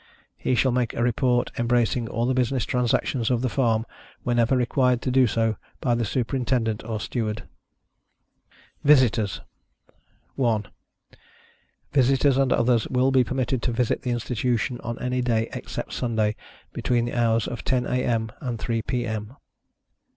[0.35, 3.85] He shall make a report, embracing all the business transactions of the farm,
[4.23, 7.43] whenever required to do so by the Superintendent or Steward.
[8.83, 9.41] VISITORS.
[10.33, 10.65] 1.
[11.91, 16.35] Visitors and others will be permitted to visit the Institution on any day, except Sunday,
[16.73, 18.31] between the hours of 10 A.Â M.
[18.39, 19.35] and 3 P.Â M.